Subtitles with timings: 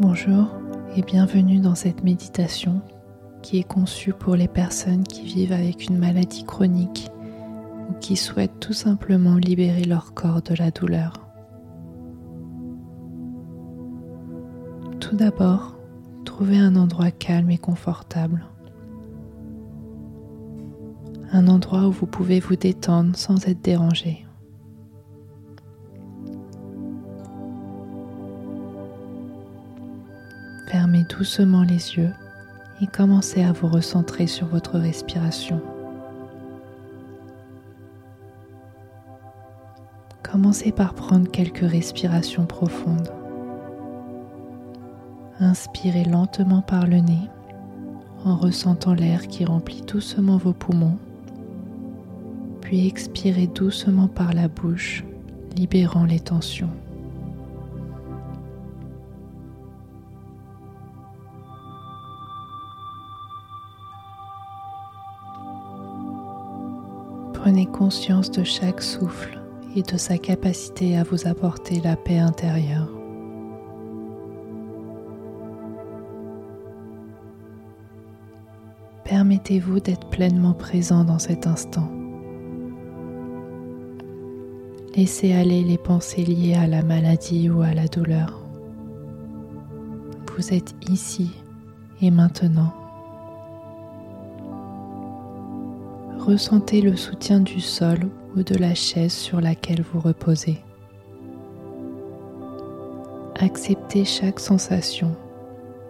[0.00, 0.48] Bonjour
[0.96, 2.82] et bienvenue dans cette méditation
[3.42, 7.12] qui est conçue pour les personnes qui vivent avec une maladie chronique
[7.88, 11.28] ou qui souhaitent tout simplement libérer leur corps de la douleur.
[14.98, 15.78] Tout d'abord,
[16.24, 18.44] trouvez un endroit calme et confortable.
[21.30, 24.23] Un endroit où vous pouvez vous détendre sans être dérangé.
[30.66, 32.12] Fermez doucement les yeux
[32.80, 35.60] et commencez à vous recentrer sur votre respiration.
[40.22, 43.12] Commencez par prendre quelques respirations profondes.
[45.38, 47.30] Inspirez lentement par le nez
[48.24, 50.98] en ressentant l'air qui remplit doucement vos poumons,
[52.62, 55.04] puis expirez doucement par la bouche,
[55.56, 56.70] libérant les tensions.
[67.44, 69.38] Prenez conscience de chaque souffle
[69.76, 72.88] et de sa capacité à vous apporter la paix intérieure.
[79.04, 81.92] Permettez-vous d'être pleinement présent dans cet instant.
[84.96, 88.42] Laissez aller les pensées liées à la maladie ou à la douleur.
[90.34, 91.30] Vous êtes ici
[92.00, 92.83] et maintenant.
[96.24, 97.98] Ressentez le soutien du sol
[98.34, 100.58] ou de la chaise sur laquelle vous reposez.
[103.38, 105.14] Acceptez chaque sensation,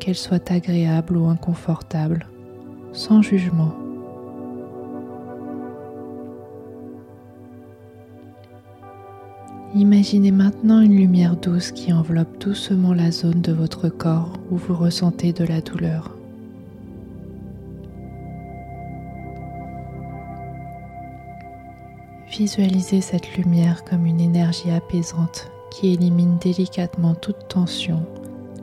[0.00, 2.26] qu'elle soit agréable ou inconfortable,
[2.92, 3.72] sans jugement.
[9.74, 14.74] Imaginez maintenant une lumière douce qui enveloppe doucement la zone de votre corps où vous
[14.74, 16.15] ressentez de la douleur.
[22.30, 28.04] Visualisez cette lumière comme une énergie apaisante qui élimine délicatement toute tension,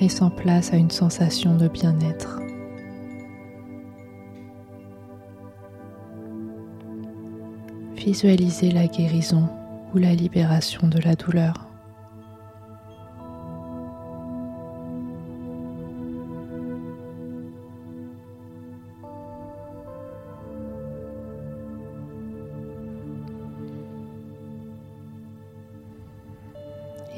[0.00, 2.40] laissant place à une sensation de bien-être.
[7.96, 9.48] Visualisez la guérison
[9.94, 11.67] ou la libération de la douleur.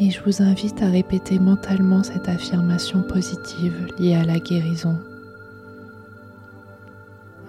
[0.03, 4.97] Et je vous invite à répéter mentalement cette affirmation positive liée à la guérison.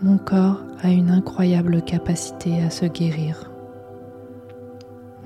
[0.03, 3.49] Mon corps a une incroyable capacité à se guérir.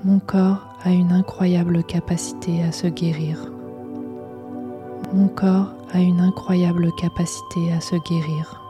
[0.04, 3.50] Mon corps a une incroyable capacité à se guérir.
[5.12, 8.62] Mon corps a une incroyable capacité à se guérir.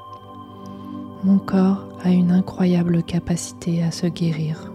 [1.25, 4.73] Mon corps a une incroyable capacité à se guérir.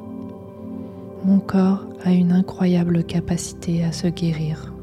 [1.24, 4.74] Mon corps a une incroyable capacité à se guérir.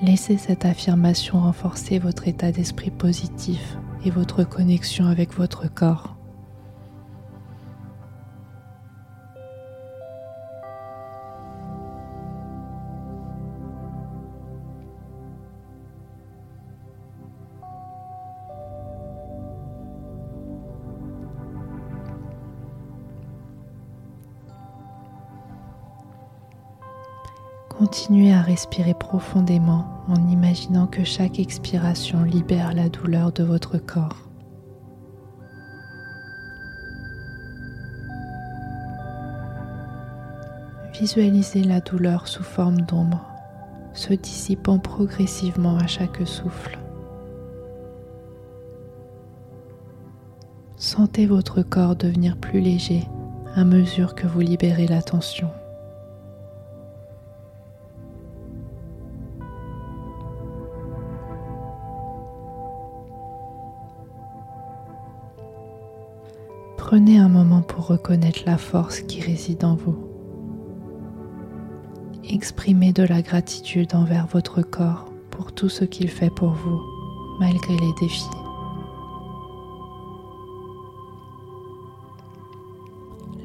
[0.00, 6.17] Laissez cette affirmation renforcer votre état d'esprit positif et votre connexion avec votre corps.
[27.78, 34.28] Continuez à respirer profondément en imaginant que chaque expiration libère la douleur de votre corps.
[40.98, 43.24] Visualisez la douleur sous forme d'ombre,
[43.92, 46.80] se dissipant progressivement à chaque souffle.
[50.74, 53.06] Sentez votre corps devenir plus léger
[53.54, 55.48] à mesure que vous libérez la tension.
[66.90, 70.08] Prenez un moment pour reconnaître la force qui réside en vous.
[72.30, 76.80] Exprimez de la gratitude envers votre corps pour tout ce qu'il fait pour vous,
[77.40, 78.24] malgré les défis.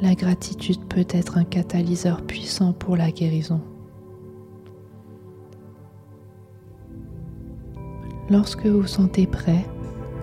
[0.02, 3.60] La gratitude peut être un catalyseur puissant pour la guérison.
[8.30, 9.66] Lorsque vous sentez prêt,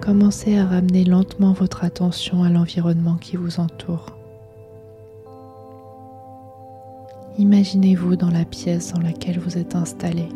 [0.01, 4.07] commencez à ramener lentement votre attention à l'environnement qui vous entoure.
[7.39, 10.29] Imaginez-vous dans la pièce dans laquelle vous êtes installé.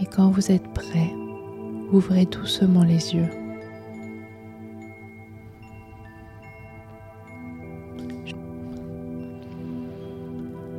[0.00, 1.10] Et quand vous êtes prêt,
[1.92, 3.28] ouvrez doucement les yeux.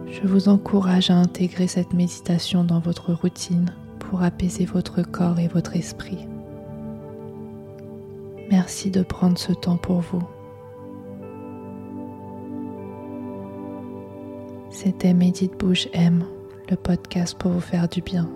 [0.10, 3.74] Je vous encourage à intégrer cette méditation dans votre routine
[4.10, 6.28] pour apaiser votre corps et votre esprit.
[8.50, 10.24] Merci de prendre ce temps pour vous.
[14.70, 16.26] C'était Médite Bouge M,
[16.70, 18.30] le podcast pour vous faire du bien.